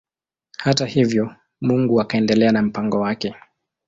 Hata 0.57 0.85
hivyo 0.85 1.35
Mungu 1.61 2.01
akaendelea 2.01 2.51
na 2.51 2.61
mpango 2.61 2.99
wake. 2.99 3.35